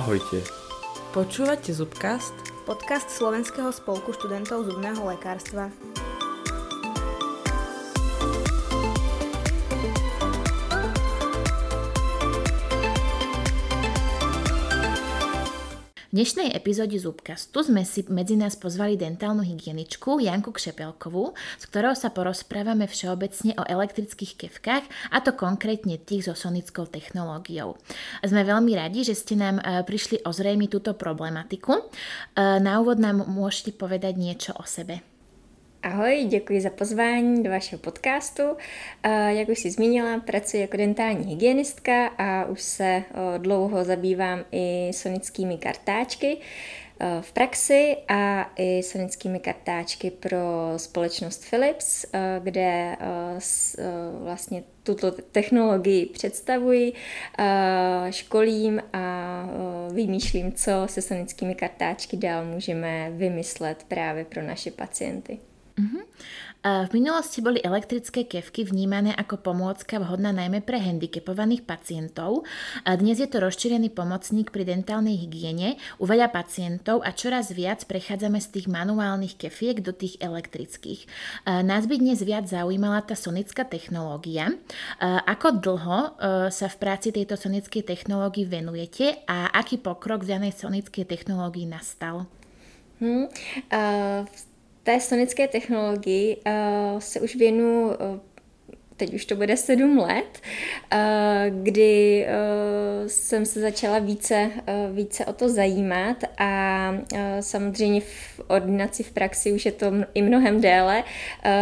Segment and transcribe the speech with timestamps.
[0.00, 0.40] Ahojte.
[1.12, 2.32] Počúvate Zubcast?
[2.64, 5.68] Podcast Slovenského spolku študentov zubného lekárstva.
[16.10, 21.94] V dnešnej epizóde Zubkastu sme si medzi nás pozvali dentálnu hygieničku Janku Kšepelkovú, s ktorou
[21.94, 27.78] sa porozprávame všeobecne o elektrických kevkách, a to konkrétne tých so sonickou technológiou.
[28.26, 31.78] Sme veľmi radi, že ste nám e, prišli ozrejmiť túto problematiku.
[31.78, 31.82] E,
[32.58, 35.09] na úvod nám môžete povedať niečo o sebe.
[35.82, 38.42] Ahoj, děkuji za pozvání do vašeho podcastu.
[39.28, 43.02] Jak už si zmínila, pracuji jako dentální hygienistka a už se
[43.38, 46.36] dlouho zabývám i sonickými kartáčky
[47.20, 50.38] v praxi a i sonickými kartáčky pro
[50.76, 52.06] společnost Philips,
[52.42, 52.96] kde
[54.22, 56.92] vlastně tuto technologii představuji,
[58.10, 59.46] školím a
[59.92, 65.38] vymýšlím, co se sonickými kartáčky dál můžeme vymyslet právě pro naše pacienty.
[65.78, 66.04] Uh-huh.
[66.60, 72.44] V minulosti boli elektrické kevky vnímané ako pomôcka vhodná najmä pre handicapovaných pacientov.
[72.84, 78.36] Dnes je to rozšírený pomocník pri dentálnej hygiene u veľa pacientov a čoraz viac prechádzame
[78.44, 81.08] z tých manuálnych kefiek do tých elektrických.
[81.48, 84.52] Nás by dnes viac zaujímala tá sonická technológia.
[85.00, 86.20] Ako dlho
[86.52, 92.28] sa v práci tejto sonickej technológii venujete a aký pokrok v danej sonickej technológii nastal?
[93.00, 93.32] Hmm,
[93.72, 94.28] uh,
[94.82, 98.20] té sonické technologii uh, se už věnu uh,
[99.00, 100.40] teď už to bude sedm let,
[100.92, 102.26] eh, kdy
[103.10, 104.50] jsem se začala více,
[104.92, 106.94] více o to zajímat a
[107.40, 111.04] samozřejmě v ordinaci v praxi už je to i mnohem déle.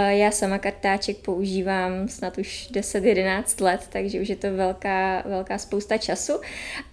[0.09, 5.99] Já sama kartáček používám snad už 10-11 let, takže už je to velká, velká spousta
[5.99, 6.33] času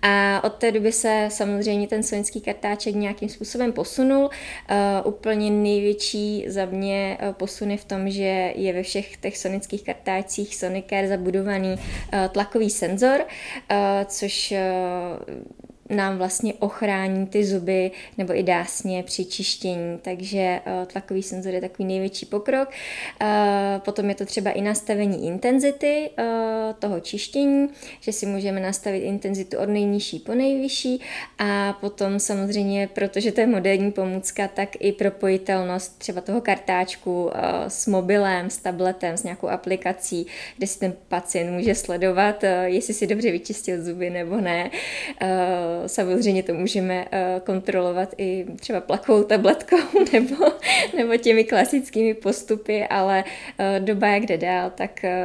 [0.02, 4.30] a od té doby se samozřejmě ten sonický kartáček nějakým způsobem posunul.
[5.04, 10.56] Úplně největší za mě posun je v tom, že je ve všech těch sonických kartáčcích
[10.56, 13.22] Sonicare zabudovaný eh, tlakový senzor,
[13.70, 15.26] eh, což вещь
[15.90, 21.62] nám vlastně ochrání ty zuby nebo i dásně při čištění, takže uh, tlakový senzor je
[21.62, 22.70] takový největší pokrok.
[23.22, 23.28] Uh,
[23.80, 26.26] potom je to třeba i nastavení intenzity uh,
[26.80, 27.68] toho čištění,
[28.00, 31.02] že si můžeme nastavit intenzitu od nejnižší po nejvyšší.
[31.38, 37.32] A potom samozřejmě, protože to je moderní pomůcka, tak i propojitelnost třeba toho kartáčku
[37.68, 43.08] s mobilem, s tabletem, s nějakou aplikací, kde si ten pacient může sledovat, jestli si
[43.08, 44.72] dobře vyčistil zuby nebo ne
[45.86, 49.78] samozřejmě to můžeme eh, kontrolovat i třeba plakovou tabletkou
[50.14, 50.46] nebo,
[50.98, 53.24] nebo těmi klasickými postupy, ale
[53.58, 55.18] eh, doba jak jde dál, tak eh,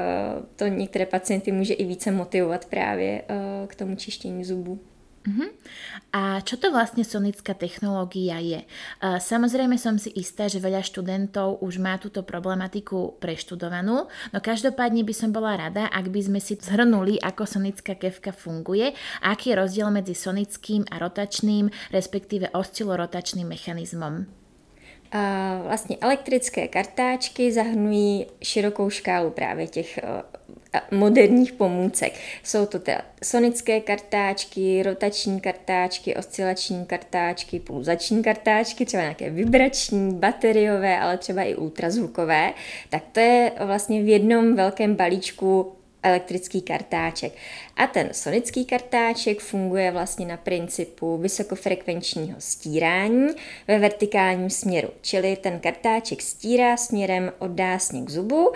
[0.56, 3.22] to některé pacienty může i více motivovat právě
[3.66, 4.78] k tomu čištění zubů.
[5.20, 5.52] Uh-huh.
[6.16, 8.64] A čo to vlastne sonická technológia je?
[9.04, 15.12] Samozrejme som si istá, že veľa študentov už má túto problematiku preštudovanú, no každopádne by
[15.12, 19.60] som bola rada, ak by sme si zhrnuli, ako sonická kevka funguje a aký je
[19.60, 24.24] rozdiel medzi sonickým a rotačným, respektíve oscilorotačným mechanizmom.
[25.62, 32.12] Vlastně elektrické kartáčky zahrnují širokou škálu právě těch eh, moderních pomůcek.
[32.42, 40.98] Jsou to teda sonické kartáčky, rotační kartáčky, oscilační kartáčky, pulzační kartáčky, třeba nějaké vibrační, bateriové,
[40.98, 42.52] ale třeba i ultrazvukové.
[42.88, 47.32] Tak to je vlastně v jednom velkém balíčku elektrický kartáček.
[47.76, 53.28] A ten sonický kartáček funguje vlastně na principu vysokofrekvenčního stírání
[53.68, 58.52] ve vertikálním směru, čili ten kartáček stírá směrem od dásně k zubu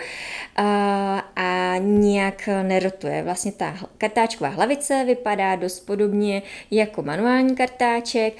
[0.55, 3.23] a, nijak nerotuje.
[3.23, 6.41] Vlastně ta kartáčková hlavice vypadá dost podobně
[6.71, 8.33] jako manuální kartáček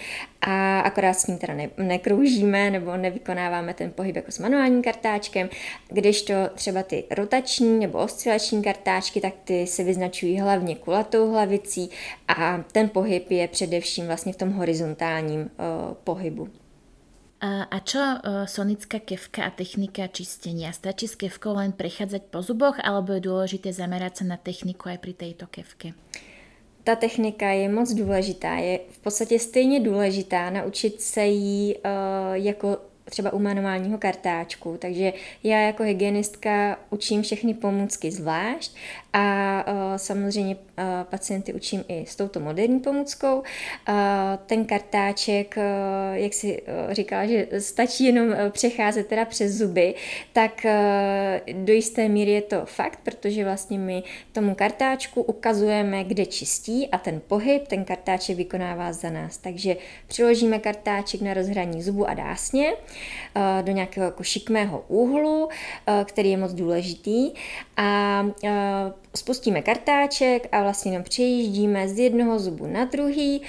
[0.45, 5.49] a akorát s ním teda ne, nekroužíme nebo nevykonáváme ten pohyb jako s manuálním kartáčkem,
[5.89, 11.89] když to třeba ty rotační nebo oscilační kartáčky, tak ty se vyznačují hlavně kulatou hlavicí
[12.27, 15.47] a ten pohyb je především vlastně v tom horizontálním uh,
[16.03, 16.49] pohybu.
[17.71, 17.99] A čo
[18.45, 20.73] sonická kevka a technika čistenia?
[20.73, 24.97] Stačí s kevkou len prechádzať po zuboch, alebo je dôležité zamerať sa na techniku aj
[24.97, 25.93] pri tejto kevke?
[26.85, 28.55] Ta technika je moc důležitá.
[28.55, 31.81] Je v podstatě stejně důležitá naučit se jí uh,
[32.33, 32.77] jako
[33.09, 34.77] třeba u manuálního kartáčku.
[34.79, 35.13] Takže
[35.43, 38.75] já jako hygienistka učím všechny pomůcky zvlášť
[39.13, 43.37] a uh, samozřejmě uh, pacienty učím i s touto moderní pomůckou.
[43.37, 43.43] Uh,
[44.45, 45.57] ten kartáček,
[46.13, 46.61] jak si
[46.91, 49.95] říkala, že stačí jenom přecházet teda přes zuby,
[50.33, 50.65] tak
[51.53, 56.97] do jisté míry je to fakt, protože vlastně my tomu kartáčku ukazujeme, kde čistí a
[56.97, 59.37] ten pohyb ten kartáček vykonává za nás.
[59.37, 59.75] Takže
[60.07, 62.73] přiložíme kartáček na rozhraní zubu a dásně
[63.61, 65.49] do nějakého jako šikmého úhlu, uh,
[66.03, 67.31] který je moc důležitý.
[67.77, 68.49] A uh,
[69.15, 73.41] spustíme kartáček a vlastně jenom přejíždíme z jednoho zubu na druhý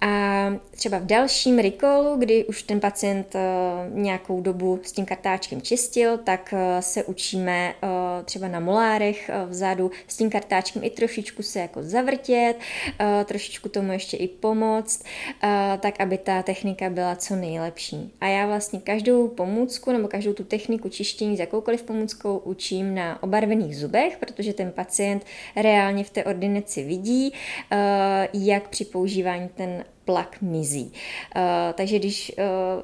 [0.00, 3.40] a třeba v dalším recallu, kdy už ten pacient eh,
[3.92, 7.88] nějakou dobu s tím kartáčkem čistil, tak eh, se učíme eh,
[8.24, 12.54] třeba na molárech vzadu s tím kartáčkem i trošičku se jako zavrtět,
[13.24, 15.04] trošičku tomu ještě i pomoct,
[15.80, 18.12] tak aby ta technika byla co nejlepší.
[18.20, 23.22] A já vlastně každou pomůcku nebo každou tu techniku čištění s jakoukoliv pomůckou učím na
[23.22, 25.24] obarvených zubech, protože ten pacient
[25.56, 27.32] reálně v té ordinaci vidí,
[28.32, 30.92] jak při používání ten plak mizí.
[31.36, 31.42] Uh,
[31.74, 32.82] takže když uh,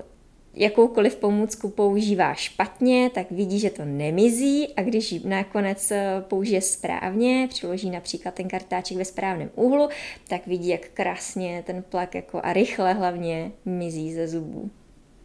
[0.55, 6.61] jakoukoliv pomůcku používá špatně, tak vidí, že to nemizí a když ji nakonec eh, použije
[6.61, 9.88] správně, přiloží například ten kartáček ve správném úhlu,
[10.29, 14.70] tak vidí, jak krásně ten plak jako a rychle hlavně mizí ze zubů.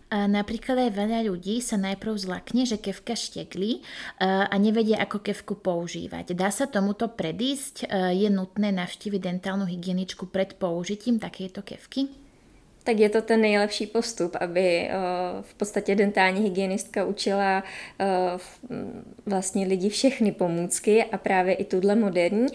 [0.10, 3.86] Napríklad aj veľa ľudí sa najprv zlakne, že kevka šteklí
[4.26, 6.34] a nevedie, ako kevku používať.
[6.34, 7.86] Dá sa tomuto predísť?
[8.18, 12.29] Je nutné navštíviť dentálnu hygieničku pred použitím takejto kevky?
[12.90, 14.92] Tak je to ten nejlepší postup, aby eh,
[15.42, 17.64] v podstatě dentální hygienistka učila
[18.00, 18.06] eh,
[19.26, 22.48] vlastně lidi všechny pomůcky a právě i tuhle moderní.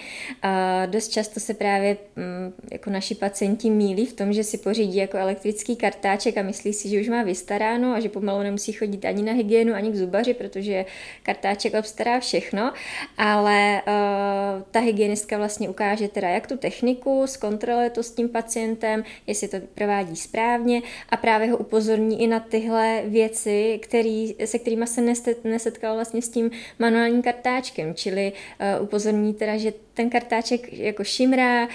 [0.43, 4.97] A dost často se právě mm, jako naši pacienti mílí v tom, že si pořídí
[4.97, 9.05] jako elektrický kartáček a myslí si, že už má vystaráno a že pomalu nemusí chodit
[9.05, 10.85] ani na hygienu, ani k zubaři, protože
[11.23, 12.73] kartáček obstará všechno,
[13.17, 19.05] ale uh, ta hygienistka vlastně ukáže teda jak tu techniku, zkontroluje to s tím pacientem,
[19.27, 24.87] jestli to provádí správně a právě ho upozorní i na tyhle věci, který, se kterými
[24.87, 25.01] se
[25.45, 31.65] nesetkal vlastně s tím manuálním kartáčkem, čili uh, upozorní teda, že ten kartáček jako šimrá,
[31.65, 31.71] uh,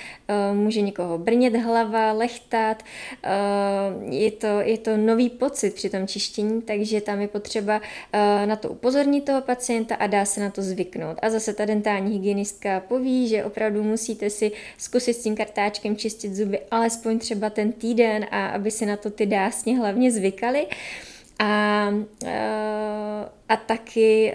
[0.54, 2.84] může někoho brnět hlava, lechtat,
[3.26, 8.46] uh, je, to, je to nový pocit při tom čištění, takže tam je potřeba uh,
[8.46, 11.18] na to upozornit toho pacienta a dá se na to zvyknout.
[11.22, 16.36] A zase ta dentální hygienistka poví, že opravdu musíte si zkusit s tím kartáčkem čistit
[16.36, 20.68] zuby alespoň třeba ten týden a aby si na to ty dásně hlavně zvykali.
[21.42, 21.90] A,
[23.50, 24.34] a taky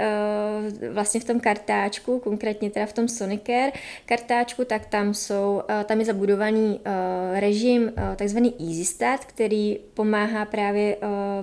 [0.91, 3.73] vlastně v tom kartáčku, konkrétně teda v tom Sonicare
[4.07, 6.81] kartáčku, tak tam jsou, tam je zabudovaný
[7.33, 10.97] režim takzvaný Easy Start, který pomáhá právě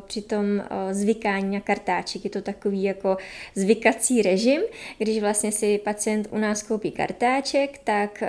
[0.07, 0.45] při tom
[0.91, 2.23] zvykání na kartáček.
[2.23, 3.17] Je to takový jako
[3.55, 4.61] zvykací režim,
[4.97, 8.23] když vlastně si pacient u nás koupí kartáček, tak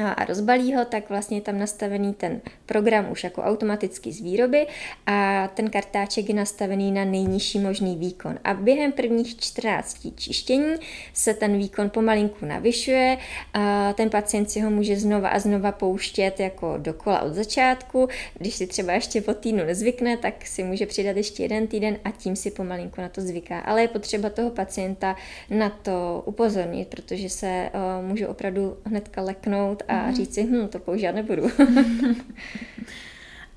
[0.00, 4.66] a rozbalí ho, tak vlastně je tam nastavený ten program už jako automaticky z výroby
[5.06, 8.38] a ten kartáček je nastavený na nejnižší možný výkon.
[8.44, 10.74] A během prvních 14 čištění
[11.12, 13.18] se ten výkon pomalinku navyšuje,
[13.54, 18.08] a ten pacient si ho může znova a znova pouštět jako dokola od začátku.
[18.38, 22.10] Když si třeba ještě po týdnu nezvykne, tak si může přidat ještě jeden týden a
[22.10, 23.60] tím si pomalinku na to zvyká.
[23.60, 25.16] Ale je potřeba toho pacienta
[25.50, 30.14] na to upozornit, protože se uh, může opravdu hnedka leknout a mm.
[30.14, 31.42] říct si, hm, to používat nebudu.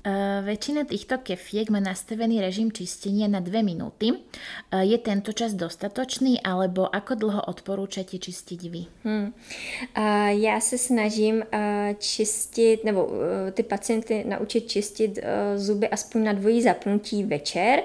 [0.06, 4.14] Uh, väčšina týchto kefiek má nastavený režim čistenia na 2 minúty.
[4.14, 8.86] Uh, je tento čas dostatočný, alebo ako dlho odporúčate čistiť vy?
[9.02, 9.34] Hmm.
[9.34, 13.10] Uh, já se snažím uh, čistit, nebo
[13.50, 15.18] ty pacienty naučit čistit
[15.56, 17.82] zuby aspoň na dvojí zapnutí večer.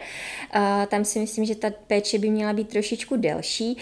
[0.88, 3.78] Tam si myslím, že ta péče by měla být trošičku delší.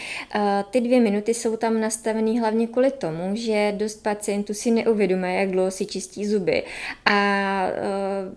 [0.69, 5.51] Ty dvě minuty jsou tam nastavený hlavně kvůli tomu, že dost pacientů si neuvědomuje, jak
[5.51, 6.63] dlouho si čistí zuby.
[7.05, 7.67] A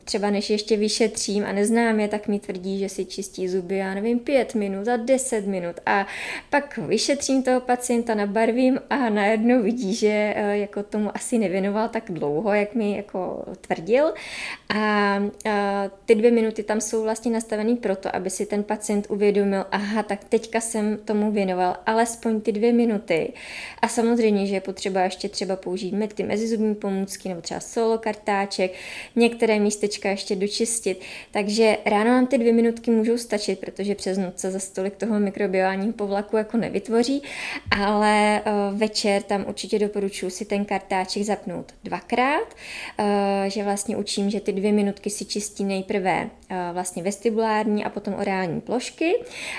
[0.05, 3.95] třeba než ještě vyšetřím a neznám je, tak mi tvrdí, že si čistí zuby, já
[3.95, 5.77] nevím, pět minut a deset minut.
[5.87, 6.07] A
[6.51, 12.05] pak vyšetřím toho pacienta, nabarvím a najednou vidí, že eh, jako tomu asi nevěnoval tak
[12.09, 14.15] dlouho, jak mi jako tvrdil.
[14.75, 15.23] A, a
[16.07, 20.25] ty dvě minuty tam jsou vlastně nastavený proto, aby si ten pacient uvědomil, aha, tak
[20.25, 23.33] teďka jsem tomu věnoval alespoň ty dvě minuty.
[23.83, 28.73] A samozřejmě, že je potřeba ještě třeba použít ty mezizubní pomůcky nebo třeba solo kartáček,
[29.17, 31.01] některé místa místečka ještě dočistit.
[31.31, 35.21] Takže ráno nám ty dvě minutky můžou stačit, protože přes noc se za stolik toho
[35.21, 37.23] mikrobiálního povlaku jako nevytvoří,
[37.81, 43.07] ale uh, večer tam určitě doporučuji si ten kartáček zapnout dvakrát, uh,
[43.47, 48.15] že vlastně učím, že ty dvě minutky si čistí nejprve uh, vlastně vestibulární a potom
[48.15, 49.15] orální plošky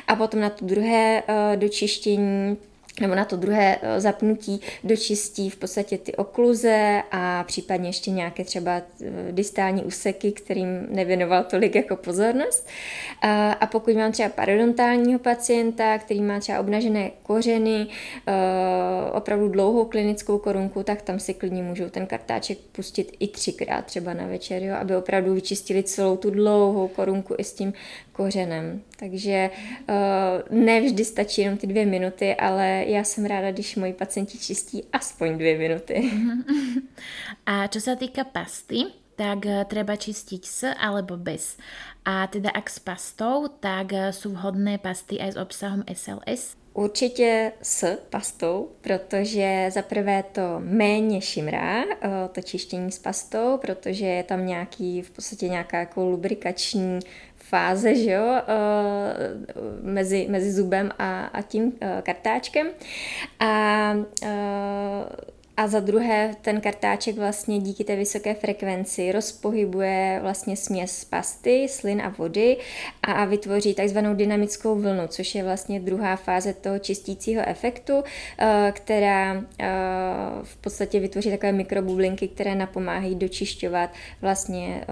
[0.08, 2.58] a potom na to druhé uh, dočištění
[3.02, 8.44] nebo na to druhé eh, zapnutí dočistí v podstatě ty okluze a případně ještě nějaké
[8.44, 12.68] třeba eh, distální úseky, kterým nevěnoval tolik jako pozornost.
[13.60, 17.88] A pokud mám třeba parodontálního pacienta, který má třeba obnažené kořeny,
[18.28, 23.86] eh, opravdu dlouhou klinickou korunku, tak tam si klidně můžou ten kartáček pustit i třikrát
[23.86, 27.74] třeba na večer, jo, aby opravdu vyčistili celou tu dlouhou korunku i s tím
[28.14, 28.82] kořenem.
[29.00, 29.50] Takže
[29.90, 34.38] uh, ne vždy stačí jenom ty dvě minuty, ale já jsem ráda, když moji pacienti
[34.38, 36.12] čistí aspoň dvě minuty.
[37.46, 38.88] A čo sa týka pasty,
[39.20, 41.60] tak eh, treba čistiť s alebo bez.
[42.08, 46.56] A teda ak s pastou, tak eh, sú vhodné pasty aj s obsahom SLS?
[46.74, 51.84] Určitě s pastou, protože za prvé to méně šimrá,
[52.32, 57.00] to čištění s pastou, protože je tam nějaký, v podstatě nějaká jako lubrikační
[57.50, 58.40] fáze, že jo, uh,
[59.82, 61.72] mezi, mezi zubem a, a tím uh,
[62.02, 62.68] kartáčkem.
[63.40, 64.30] A uh,
[65.58, 72.02] a za druhé, ten kartáček vlastně díky té vysoké frekvenci rozpohybuje vlastně směs pasty, slin
[72.02, 72.58] a vody
[73.04, 78.04] a vytvoří takzvanou dynamickou vlnu, což je vlastně druhá fáze toho čistícího efektu,
[78.72, 79.44] která
[80.44, 83.90] v podstatě vytvoří takové mikrobublinky, které napomáhají dočišťovat
[84.22, 84.86] vlastně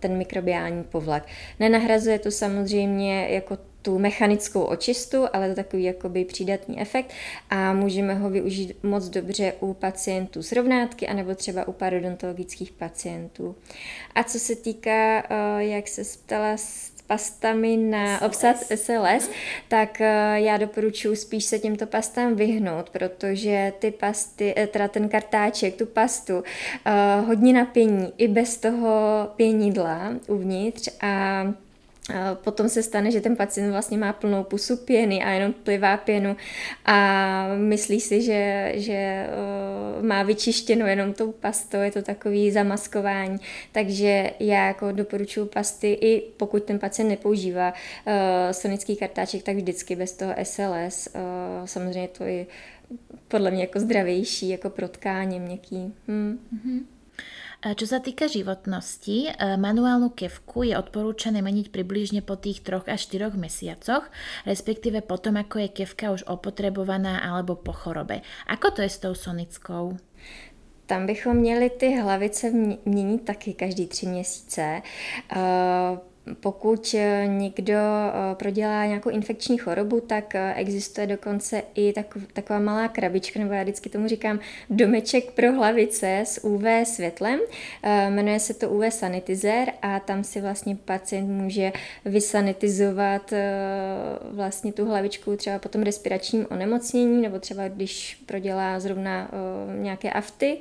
[0.00, 1.26] ten mikrobiální povlak.
[1.60, 7.12] Nenahrazuje to samozřejmě jako tu mechanickou očistu, ale to takový jakoby přídatný efekt
[7.50, 13.56] a můžeme ho využít moc dobře u pacientů s rovnátky anebo třeba u parodontologických pacientů.
[14.14, 16.56] A co se týká, eh, jak se ptala,
[17.06, 18.26] pastami na SLS.
[18.26, 19.30] obsad SLS,
[19.68, 25.08] tak eh, já doporučuji spíš se těmto pastám vyhnout, protože ty pasty, eh, teda ten
[25.08, 26.42] kartáček, tu pastu,
[27.26, 31.44] hodně napění i bez toho pěnidla uvnitř a
[32.34, 36.36] Potom se stane, že ten pacient vlastně má plnou pusu pěny a jenom plivá pěnu
[36.84, 39.26] a myslí si, že, že
[40.00, 43.38] má vyčištěno jenom tou pastou, je to takový zamaskování.
[43.72, 48.12] Takže já jako doporučuji pasty i pokud ten pacient nepoužívá uh,
[48.52, 51.08] sonický kartáček, tak vždycky bez toho SLS.
[51.14, 52.46] Uh, samozřejmě to je
[53.28, 55.94] podle mě jako zdravější, jako pro tkáně měkký.
[56.08, 56.38] Hmm.
[56.54, 56.80] Mm-hmm.
[57.64, 63.08] Čo sa týka životnosti, e, manuálnu kevku je odporúčané meniť približne po tých 3 až
[63.08, 64.04] 4 mesiacoch,
[64.44, 68.20] respektíve potom, ako je kevka už opotrebovaná alebo po chorobe.
[68.52, 69.96] Ako to je s tou sonickou?
[70.84, 72.50] Tam bychom měli ty hlavice
[72.84, 74.82] měnit taky každý tři měsíce.
[75.36, 75.98] Uh,
[76.40, 81.94] pokud eh, někdo eh, prodělá nějakou infekční chorobu, tak eh, existuje dokonce i
[82.32, 84.40] taková malá krabička, nebo já vždycky tomu říkám
[84.70, 87.40] domeček pro hlavice s UV světlem.
[88.08, 91.72] Jmenuje se to UV sanitizer a tam si vlastně pacient může
[92.04, 93.32] vysanitizovat
[94.30, 99.30] vlastně tu hlavičku třeba po tom respiračním onemocnění, nebo třeba když prodělá zrovna
[99.78, 100.58] nějaké afty.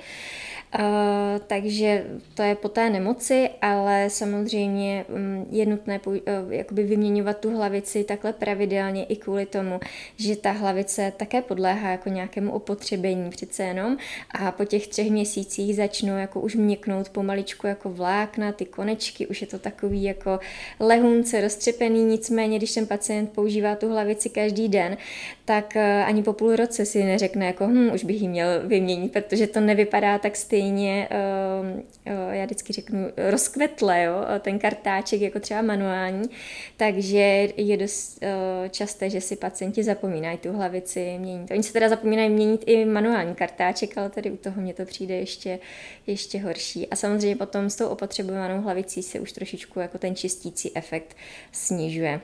[0.80, 6.16] Uh, takže to je po té nemoci, ale samozřejmě um, je nutné uh,
[6.50, 9.80] jakoby vyměňovat tu hlavici takhle pravidelně i kvůli tomu,
[10.18, 13.98] že ta hlavice také podléhá jako nějakému opotřebení přece jenom.
[14.32, 19.42] A po těch třech měsících začnou jako už měknout pomaličku jako vlákna, ty konečky, už
[19.42, 20.40] je to takový jako
[20.80, 24.98] lehunce roztřepený, nicméně když ten pacient používá tu hlavici každý den,
[25.46, 29.14] tak uh, ani po půl roce si neřekne jako hm, už bych ji měl vyměnit,
[29.14, 35.22] protože to nevypadá tak stejně stejně, ehm, eh, já vždycky řeknu, rozkvetle, jo, ten kartáček
[35.22, 36.30] jako třeba manuální,
[36.78, 41.52] takže je dost eh, časté, že si pacienti zapomínají tu hlavici měnit.
[41.52, 45.16] Oni se teda zapomínají měnit i manuální kartáček, ale tady u toho mě to přijde
[45.16, 45.60] ještě,
[46.08, 46.88] ještě horší.
[46.88, 51.16] A samozřejmě potom s tou opotřebovanou hlavicí se už trošičku jako ten čistící efekt
[51.52, 52.22] snižuje.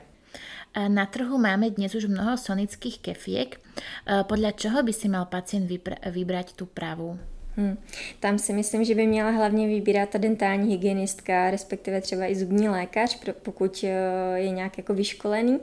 [0.88, 3.58] Na trhu máme dnes už mnoho sonických kefiek.
[3.58, 5.66] Eh, podľa čoho by si mal pacient
[6.06, 7.18] vybrať tú pravú?
[7.60, 7.76] Hmm.
[8.20, 12.68] Tam si myslím, že by měla hlavně vybírat ta dentální hygienistka, respektive třeba i zubní
[12.68, 15.58] lékař, pokud eh, je nějak jako vyškolený,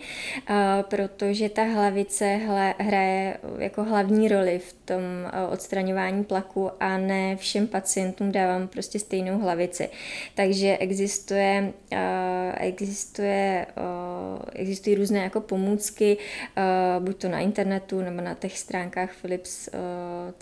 [0.50, 2.40] eh, protože ta hlavice
[2.78, 9.00] hraje jako hlavní roli v tom eh, odstraňování plaku a ne všem pacientům dávám prostě
[9.00, 9.90] stejnou hlavici.
[10.36, 11.74] Takže existuje,
[12.58, 13.66] existuje,
[14.54, 16.18] existují různé jako pomůcky,
[17.00, 19.12] buď to na internetu nebo na těch stránkách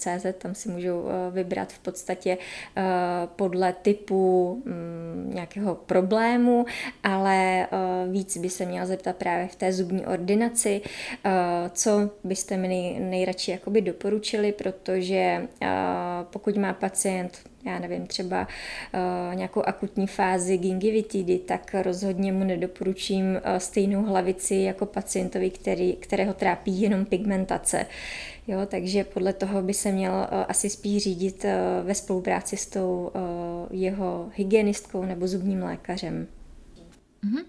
[0.04, 2.84] Philips.cz, tam si můžou vybrat vybrat v podstatě uh,
[3.36, 6.66] podle typu um, nějakého problému,
[7.04, 10.82] ale uh, víc by se měla zeptat právě v té zubní ordinaci,
[11.72, 15.48] co byste mi nej, nejradši jakoby doporučili, protože
[16.30, 23.26] pokud má pacient já nevím, třeba uh, nějakou akutní fázi gingivitidy, tak rozhodně mu nedoporučím
[23.26, 27.86] uh, stejnou hlavici jako pacientovi, který, kterého trápí jenom pigmentace.
[28.48, 32.66] Jo, takže podle toho by se měl uh, asi spíš řídit uh, ve spolupráci s
[32.66, 33.22] tou uh,
[33.72, 36.28] jeho hygienistkou nebo zubním lékařem.
[37.26, 37.46] Uh-huh.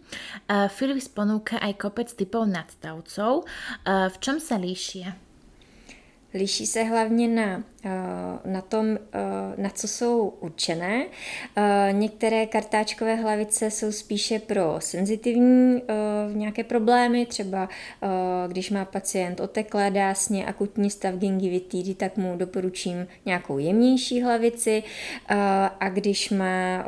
[0.51, 3.45] Uh, Philips ponúka aj kopec typov nadstavcov.
[3.85, 5.26] V čom sa líšia?
[6.35, 9.19] Liší se hlavně na Eh, na tom, eh,
[9.57, 11.07] na co jsou určené.
[11.57, 15.83] Eh, některé kartáčkové hlavice jsou spíše pro senzitivní
[16.33, 17.69] nějaké problémy, třeba
[18.49, 24.83] když má pacient oteklé dásně, akutní stav gingivitidy, tak mu doporučím nějakou jemnější hlavici
[25.81, 26.85] a když má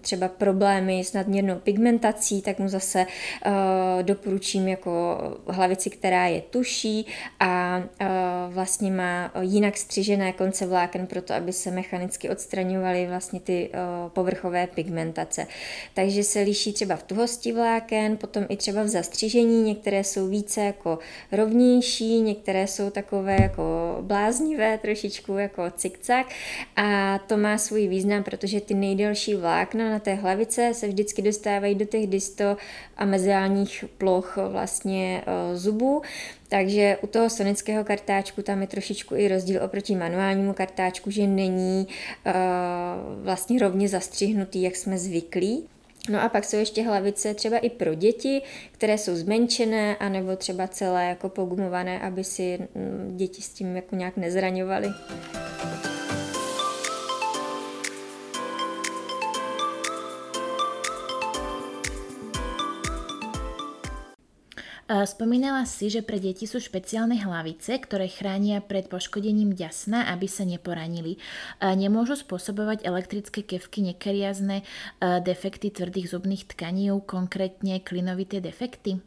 [0.00, 3.06] třeba problémy s nadměrnou pigmentací, tak mu zase
[4.02, 7.06] doporučím jako hlavici, která je tuší
[7.40, 7.82] a
[8.48, 13.70] vlastně má jinak střižené konce vláken proto, aby se mechanicky odstraňovaly vlastně ty
[14.08, 15.46] povrchové pigmentace.
[15.94, 20.60] Takže se liší třeba v tuhosti vláken, potom i třeba v zastřížení, některé jsou více
[20.60, 20.98] jako
[21.32, 23.62] rovnější, některé jsou takové jako
[24.00, 26.26] bláznivé, trošičku jako cikcak.
[26.76, 31.74] A to má svůj význam, protože ty nejdelší vlákna na té hlavice se vždycky dostávají
[31.74, 32.56] do těch disto
[32.96, 35.24] a meziálních ploch vlastně
[35.54, 36.02] zubů,
[36.52, 41.86] takže u toho sonického kartáčku tam je trošičku i rozdíl oproti manuálnímu kartáčku, že není
[42.26, 42.32] uh,
[43.24, 45.64] vlastně rovně zastřihnutý, jak jsme zvyklí.
[46.10, 48.42] No a pak jsou ještě hlavice třeba i pro děti,
[48.72, 53.96] které jsou zmenšené, anebo třeba celé jako pogumované, aby si mm, děti s tím jako
[53.96, 54.88] nějak nezraňovaly.
[64.92, 70.44] Spomínala si, že pre deti sú špeciálne hlavice, ktoré chránia pred poškodením ďasna, aby sa
[70.44, 71.16] neporanili.
[71.64, 74.60] Nemôžu spôsobovať elektrické kevky nekariazne
[75.24, 79.00] defekty tvrdých zubných tkaní, konkrétně klinovité defekty?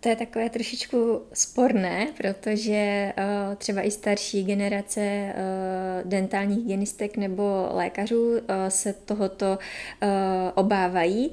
[0.00, 7.68] To je takové trošičku sporné, protože uh, třeba i starší generace uh, dentálních hygienistek nebo
[7.70, 8.38] lékařů uh,
[8.68, 9.58] se tohoto
[10.54, 11.32] obávají.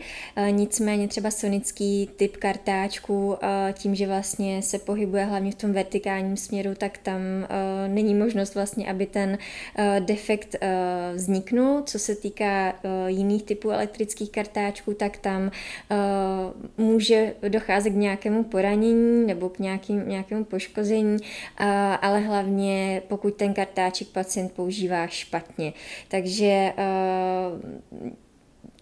[0.49, 3.37] Nicméně třeba sonický typ kartáčku,
[3.73, 7.21] tím, že vlastně se pohybuje hlavně v tom vertikálním směru, tak tam
[7.87, 9.37] není možnost vlastně, aby ten
[9.99, 10.55] defekt
[11.13, 11.81] vzniknul.
[11.85, 12.75] Co se týká
[13.07, 15.51] jiných typů elektrických kartáčků, tak tam
[16.77, 21.17] může docházet k nějakému poranění nebo k nějakým, nějakému poškození,
[22.01, 25.73] ale hlavně pokud ten kartáček pacient používá špatně.
[26.07, 26.73] Takže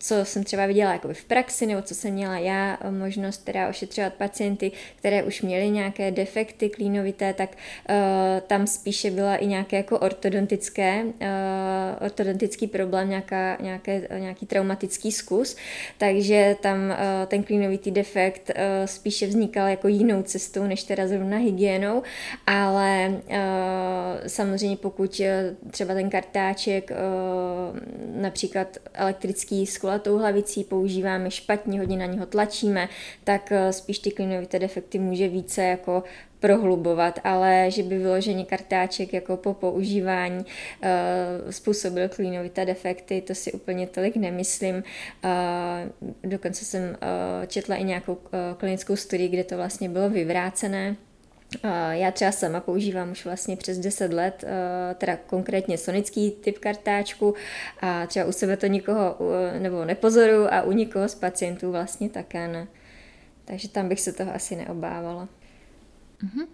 [0.03, 3.69] co jsem třeba viděla jako v praxi, nebo co jsem měla já eh, možnost teda
[3.69, 7.49] ošetřovat pacienty, které už měly nějaké defekty klínovité, tak
[7.89, 7.95] uh,
[8.47, 11.11] tam spíše byla i nějaké jako ortodontické, uh,
[12.05, 15.55] ortodontický problém, nějaká, nějaké, nějaký traumatický zkus,
[15.97, 16.95] takže tam uh,
[17.27, 22.03] ten klínovitý defekt uh, spíše vznikal jako jinou cestou, než teda zrovna hygienou,
[22.47, 23.33] ale uh,
[24.27, 25.21] samozřejmě pokud
[25.71, 27.79] třeba ten kartáček, uh,
[28.21, 32.89] například elektrický sklo kulatou hlavicí používáme špatně, hodně na něho tlačíme,
[33.23, 36.03] tak eh, spíš ty klinovité defekty může více jako
[36.39, 43.51] prohlubovat, ale že by vyloženě kartáček jako po používání uh, způsobil klínovité defekty, to si
[43.51, 44.75] úplně tolik nemyslím.
[44.75, 48.17] Uh, dokonce jsem uh, četla i nějakou
[48.57, 50.95] klinickou studii, kde to vlastně bylo vyvrácené,
[51.91, 54.43] já třeba sama používám už vlastně přes 10 let,
[54.97, 57.35] teda konkrétně sonický typ kartáčku
[57.81, 59.17] a třeba u sebe to nikoho
[59.59, 62.67] nebo nepozoru a u nikoho z pacientů vlastně také ne.
[63.45, 65.27] Takže tam bych se toho asi neobávala.
[66.23, 66.47] Uh-huh.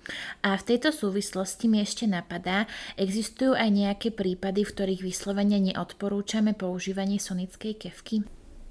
[0.43, 2.65] A v tejto súvislosti mi ešte napadá,
[2.97, 8.25] existujú aj nejaké prípady, v ktorých vyslovene neodporúčame používanie sonickej kevky?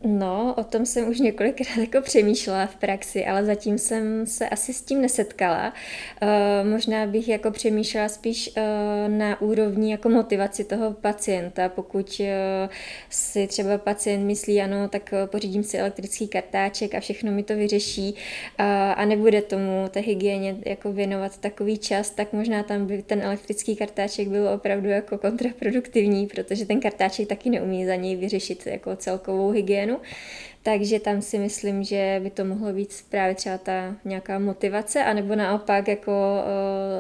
[0.05, 4.73] No, o tom jsem už několikrát jako přemýšlela v praxi, ale zatím jsem se asi
[4.73, 5.73] s tím nesetkala.
[6.23, 8.63] Uh, možná bych jako přemýšlela spíš uh,
[9.19, 11.69] na úrovni jako motivaci toho pacienta.
[11.69, 12.27] Pokud uh,
[13.11, 18.13] si třeba pacient myslí, ano, tak pořídím si elektrický kartáček a všechno mi to vyřeší
[18.13, 23.23] uh, a nebude tomu té hygieně jako věnovat takový čas, tak možná tam by ten
[23.23, 28.97] elektrický kartáček byl opravdu jako kontraproduktivní, protože ten kartáček taky neumí za něj vyřešit jako
[28.97, 30.01] celkovou hygienu scénu.
[30.63, 35.37] takže tam si myslím, že by to mohlo být právě třeba ta nějaká motivace, anebo
[35.37, 36.13] naopak jako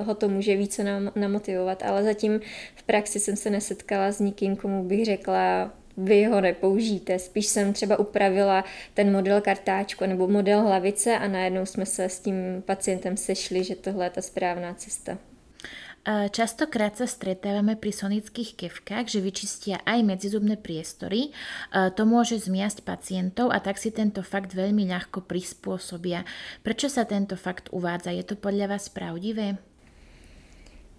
[0.00, 2.40] uh, ho to může více nam, namotivovat, ale zatím
[2.74, 7.18] v praxi jsem se nesetkala s nikým, komu bych řekla, vy ho nepoužijte.
[7.18, 12.20] Spíš jsem třeba upravila ten model kartáčku nebo model hlavice a najednou jsme se s
[12.20, 15.18] tím pacientem sešli, že tohle je ta správná cesta.
[16.08, 21.36] Častokrát sa stretávame pri sonických kevkách, že vyčistia aj medzizubné priestory.
[21.68, 26.24] To môže zmiasť pacientov a tak si tento fakt veľmi ľahko prispôsobia.
[26.64, 28.16] Prečo sa tento fakt uvádza?
[28.16, 29.60] Je to podľa vás pravdivé?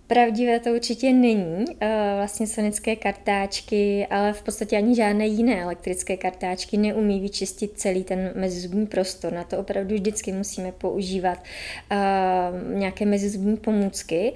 [0.10, 6.18] Pravdivé to určitě není, eh, vlastně sonické kartáčky, ale v podstatě ani žádné jiné elektrické
[6.18, 9.34] kartáčky neumí vyčistit celý ten mezizubní prostor.
[9.34, 11.44] Na to opravdu vždycky musíme používat
[11.92, 14.34] uh, nějaké mezizubní pomůcky.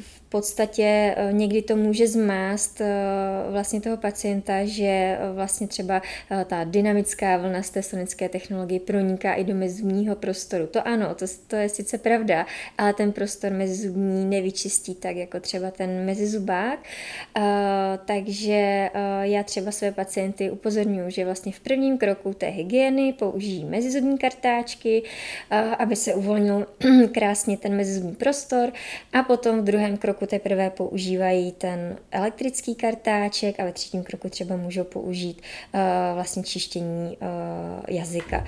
[0.00, 2.94] V podstatě eh, někdy to může zmást eh,
[3.50, 6.02] vlastně toho pacienta, že eh, vlastně třeba
[6.46, 10.66] ta dynamická vlna z té sonické technologie proniká i do mezizubního prostoru.
[10.66, 12.46] To ano, to, to je sice pravda,
[12.78, 16.78] ale ten prostor mezizubní nevyčistí tak jako třeba ten mezizubák.
[18.04, 18.90] Takže
[19.22, 25.02] já třeba své pacienty upozorňuji, že vlastně v prvním kroku té hygieny použijí mezizubní kartáčky,
[25.78, 26.66] aby se uvolnil
[27.14, 28.72] krásně ten mezizubní prostor
[29.12, 34.28] a potom v druhém kroku kroku teprve používají ten elektrický kartáček a ve třetím kroku
[34.28, 35.42] třeba můžou použít
[35.74, 35.80] uh,
[36.14, 38.44] vlastně čištění uh, jazyka.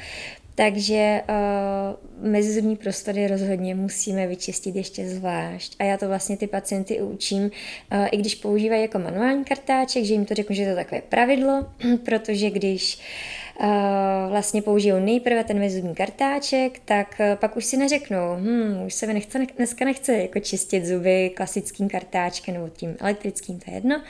[0.54, 5.76] Takže uh, mezizubní prostory rozhodně musíme vyčistit ještě zvlášť.
[5.78, 10.12] A já to vlastně ty pacienty učím, uh, i když používají jako manuální kartáček, že
[10.12, 11.66] jim to řeknu, že to je takové pravidlo,
[12.04, 13.45] protože když uh,
[14.28, 19.06] vlastně použijou nejprve ten mezizubní kartáček, tak uh, pak už si neřeknou, hm, už se
[19.06, 24.02] mi nechce, dneska nechce jako čistit zuby klasickým kartáčkem nebo tím elektrickým, to je jedno.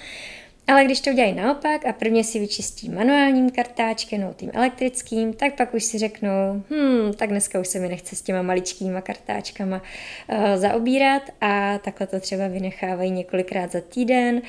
[0.69, 5.55] Ale když to udělají naopak a prvně si vyčistí manuálním kartáčkem nebo tím elektrickým, tak
[5.57, 9.83] pak už si řeknou, hm, tak dneska už se mi nechce s těma maličkýma kartáčkama
[10.29, 14.43] uh, zaobírat a takhle to třeba vynechávají několikrát za týden,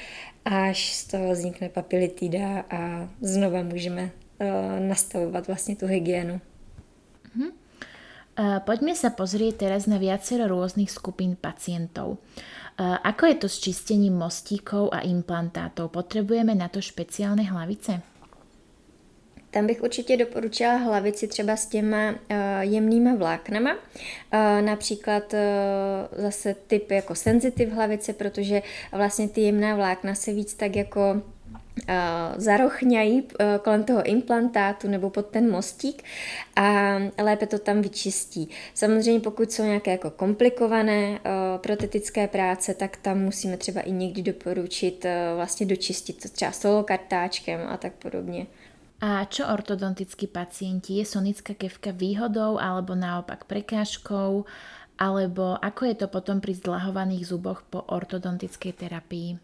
[0.45, 4.11] až z toho vznikne papilitida a znova můžeme
[4.79, 6.41] nastavovat vlastně tu hygienu.
[7.37, 7.51] Mm-hmm.
[8.69, 12.21] Poďme sa pozrieť teraz na viacero rôznych skupín pacientov.
[12.77, 15.89] Ako je to s čistením mostíkov a implantátov?
[15.89, 18.01] Potřebujeme na to špeciálne hlavice?
[19.51, 22.17] Tam bych určitě doporučila hlavici třeba s těma uh,
[22.59, 25.39] jemnýma vláknama, uh, například uh,
[26.21, 31.21] zase typ jako sensitive hlavice, protože vlastně ty jemná vlákna se víc tak jako
[32.37, 33.23] zarochňají
[33.61, 36.03] kolem toho implantátu nebo pod ten mostík
[36.55, 38.49] a lépe to tam vyčistí.
[38.73, 41.19] Samozřejmě pokud jsou nějaké jako komplikované
[41.57, 47.61] protetické práce, tak tam musíme třeba i někdy doporučit vlastně dočistit to třeba solo kartáčkem
[47.69, 48.47] a tak podobně.
[49.01, 50.93] A čo ortodontickí pacienti?
[50.93, 54.45] Je sonická kevka výhodou alebo naopak prekážkou?
[54.97, 59.37] Alebo ako je to potom pri zdlahovaných zuboch po ortodontickej terapii?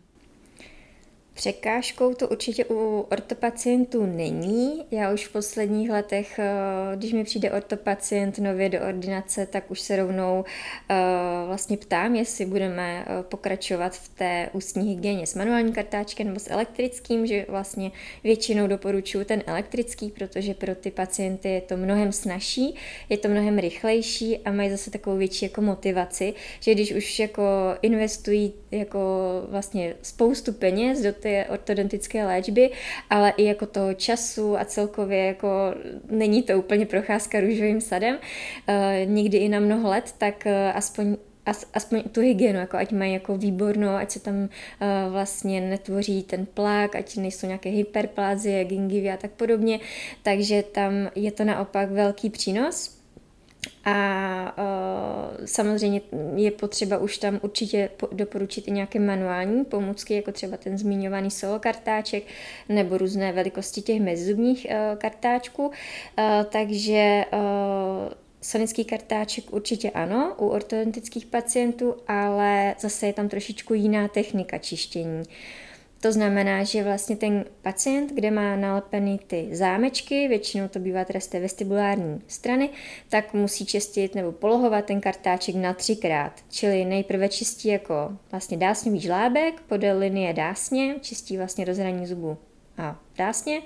[1.33, 4.83] Překážkou to určitě u ortopacientů není.
[4.91, 6.51] Já už v posledních letech, eh,
[6.95, 10.45] když mi přijde ortopacient nově do ordinace, tak už se rovnou
[10.89, 10.95] eh,
[11.47, 16.49] vlastně ptám, jestli budeme eh, pokračovat v té ústní hygieně s manuálním kartáčkem nebo s
[16.49, 17.91] elektrickým, že vlastně
[18.23, 22.75] většinou doporučuji ten elektrický, protože pro ty pacienty je to mnohem snažší,
[23.09, 27.43] je to mnohem rychlejší a mají zase takovou větší jako motivaci, že když už jako
[27.81, 28.99] investují jako
[29.49, 32.71] vlastně spoustu peněz do té ortodontické léčby,
[33.09, 35.47] ale i jako toho času a celkově jako
[36.09, 41.17] není to úplně procházka růžovým sadem, uh, někdy i na mnoho let, tak uh, aspoň
[41.73, 44.47] aspoň tu hygienu, jako ať mají jako výbornou, ať se tam uh,
[45.11, 49.79] vlastně netvoří ten plák, ať nejsou nějaké hyperplázie, gingivy a tak podobně,
[50.23, 53.02] takže tam je to naopak velký přínos.
[53.85, 56.01] A uh, samozřejmě
[56.35, 61.59] je potřeba už tam určitě doporučit i nějaké manuální pomůcky, jako třeba ten zmiňovaný solo
[61.59, 62.23] kartáček
[62.69, 65.67] nebo různé velikosti těch mezizubních uh, kartáčků.
[65.67, 65.73] Uh,
[66.49, 67.39] takže uh,
[68.41, 75.19] sonický kartáček určitě ano, u ortodontických pacientů, ale zase je tam trošičku jiná technika čištění.
[75.19, 75.25] Uh,
[76.03, 81.19] to znamená, že vlastně ten pacient, kde má nalepený ty zámečky, většinou to bývá teda
[81.19, 82.69] z té vestibulární strany,
[83.09, 86.33] tak musí čistit nebo polohovat ten kartáček na třikrát.
[86.49, 92.37] Čili nejprve čistí jako vlastně dásňový žlábek podél linie dásně, čistí vlastně rozhraní zubů
[92.77, 93.61] a dásně.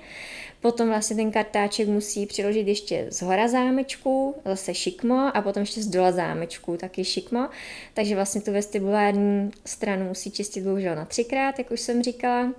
[0.60, 5.82] Potom vlastně ten kartáček musí přiložit ještě z hora zámečku, zase šikmo a potom ještě
[5.82, 7.48] z dola zámečku, taky šikmo.
[7.94, 12.52] Takže vlastně tu vestibulární stranu musí čistit bohužel na třikrát, jak už jsem říkala.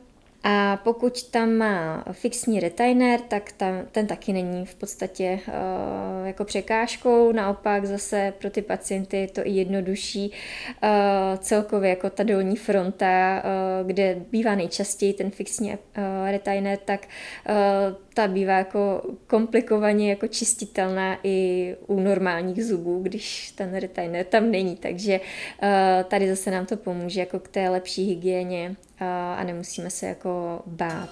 [0.44, 6.46] A pokud tam má fixní retainer, tak tam, ten taky není v podstatě uh, jako
[6.46, 10.90] překážkou, naopak zase pro ty pacienty je to i jednodušší uh,
[11.40, 15.78] celkově jako ta dolní fronta, uh, kde bývá nejčastěji ten fixní uh,
[16.32, 17.08] retainer, tak
[17.50, 24.52] uh, ta bývá jako komplikovaně jako čistitelná i u normálních zubů, když ten retainer tam
[24.52, 29.44] není, takže uh, tady zase nám to pomůže jako k té lepší hygieně uh, a
[29.44, 31.10] nemusíme se jako bát.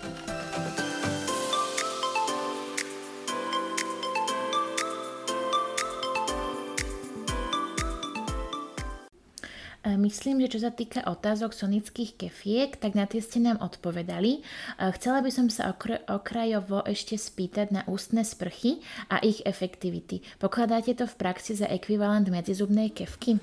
[9.95, 14.31] Myslím, že čo sa týka otázok sonických kefiek, tak na tie ste nám odpovedali.
[14.37, 15.71] E, chcela by som sa
[16.11, 20.19] okrajovo ešte spýtať na ústne sprchy a ich efektivity.
[20.43, 23.39] Pokladáte to v praxi za ekvivalent medzizubnej kevky?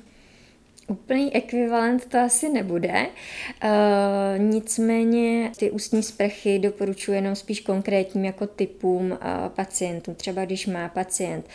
[0.85, 3.07] Úplný ekvivalent to asi nebude,
[3.65, 10.15] uh, nicméně ty ústní sprchy doporučuji jenom spíš konkrétním jako typům uh, pacientů.
[10.15, 11.47] Třeba když má pacient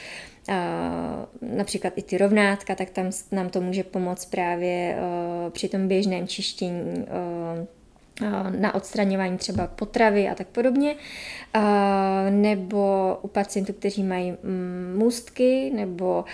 [1.41, 4.97] například i ty rovnátka, tak tam nám to může pomoct právě
[5.49, 7.05] při tom běžném čištění
[8.49, 10.95] na odstraňování třeba potravy a tak podobně,
[12.29, 16.25] nebo u pacientů, kteří mají mm, můstky nebo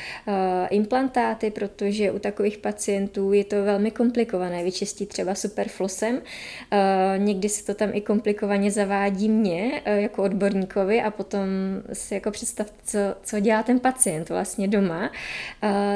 [0.69, 6.21] implantáty, protože u takových pacientů je to velmi komplikované vyčistit třeba superflosem.
[7.17, 11.47] Někdy se to tam i komplikovaně zavádí mě jako odborníkovi a potom
[11.93, 15.11] si jako představte, co, co dělá ten pacient vlastně doma.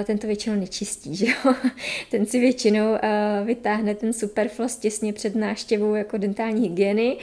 [0.06, 1.54] Ten to většinou nečistí, že jo?
[2.12, 2.98] Ten si většinou
[3.44, 5.36] vytáhne ten superflos těsně před
[5.80, 7.18] návštěvou jako dentální hygieny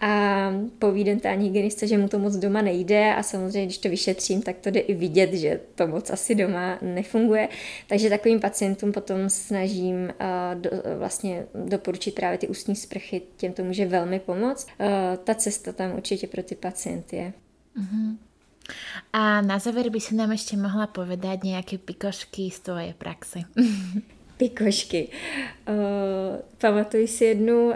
[0.00, 4.42] a poví dentální hygienista, že mu to moc doma nejde a samozřejmě, když to vyšetřím,
[4.42, 7.48] tak to jde i vidět, že to moc asi doma nefunguje.
[7.88, 13.64] Takže takovým pacientům potom snažím uh, do, vlastně doporučit právě ty ústní sprchy, těm to
[13.64, 14.66] může velmi pomoct.
[14.80, 14.86] Uh,
[15.24, 17.32] ta cesta tam určitě pro ty pacienty je.
[17.78, 18.16] Uh-huh.
[19.12, 23.38] A na záver by si nám ještě mohla povedať nějaké pikošky z tvojej praxe.
[24.40, 25.08] pikošky.
[25.68, 25.74] Uh,
[26.58, 27.74] pamatuji si jednu uh,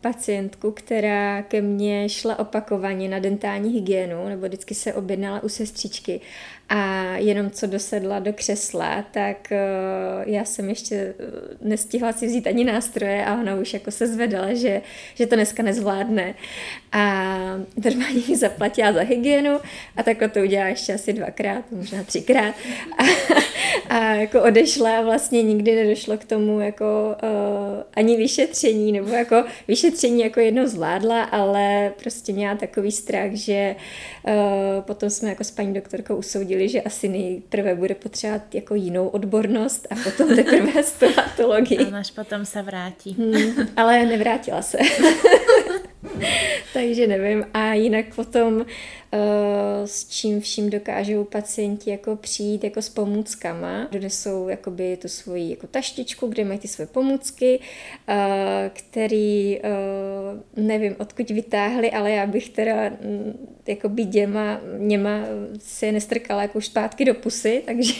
[0.00, 6.20] pacientku, která ke mně šla opakovaně na dentální hygienu, nebo vždycky se objednala u sestřičky
[6.68, 11.14] a jenom co dosedla do křesla, tak uh, já jsem ještě
[11.60, 14.82] nestihla si vzít ani nástroje a ona už jako se zvedala, že,
[15.14, 16.34] že to dneska nezvládne.
[16.92, 17.34] A
[17.84, 19.60] normálně mi zaplatila za hygienu
[19.96, 22.54] a takhle to udělala ještě asi dvakrát, možná třikrát.
[22.98, 23.04] A,
[23.96, 29.44] a jako odešla a vlastně nikdy nedošlo k tomu jako uh, ani vyšetření, nebo jako
[29.68, 33.76] vyšetření jako jedno zvládla, ale prostě měla takový strach, že
[34.22, 34.32] uh,
[34.80, 39.86] potom jsme jako s paní doktorkou usoudili, že asi nejprve bude potřebovat jako jinou odbornost
[39.90, 41.78] a potom teprve stomatologii.
[41.78, 43.16] A až potom se vrátí.
[43.18, 44.78] Hmm, ale nevrátila se.
[46.72, 47.46] Takže nevím.
[47.54, 48.66] A jinak potom
[49.86, 53.88] s čím vším dokážou pacienti jako přijít jako s pomůckama.
[53.92, 57.60] Donesou jakoby tu svoji jako taštičku, kde mají ty své pomůcky,
[58.08, 59.70] eh, který eh,
[60.56, 65.20] nevím odkud vytáhli, ale já bych teda mm, jako by děma, něma
[65.58, 67.94] si je nestrkala jako už zpátky do pusy, takže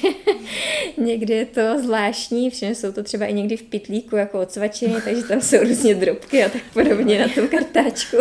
[0.98, 5.22] někdy je to zvláštní, všechny jsou to třeba i někdy v pitlíku jako odsvačený, takže
[5.22, 8.16] tam jsou různě drobky a tak podobně na tom kartáčku.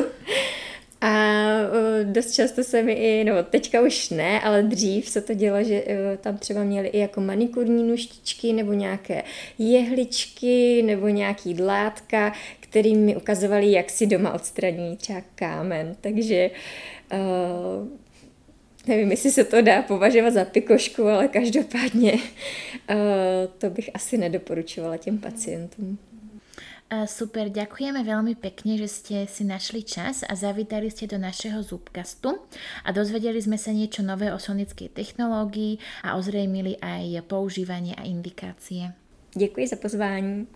[2.04, 5.84] Dost často se mi i, no teďka už ne, ale dřív se to dělo, že
[6.22, 9.24] tam třeba měli i jako manikurní nuštičky nebo nějaké
[9.58, 15.96] jehličky nebo nějaký dlátka, který mi ukazovali, jak si doma odstraní třeba kámen.
[16.02, 16.52] Takže
[17.14, 17.88] uh,
[18.88, 22.20] nevím, jestli se to dá považovat za pikošku, ale každopádně uh,
[23.58, 25.98] to bych asi nedoporučovala těm pacientům.
[26.86, 32.46] Super, ďakujeme veľmi pekne, že ste si našli čas a zavítali ste do našeho Zubkastu
[32.86, 38.94] a dozvedeli sme sa niečo nové o sonickej technológii a ozrejmili aj používanie a indikácie.
[39.34, 40.48] Děkuji za pozvání.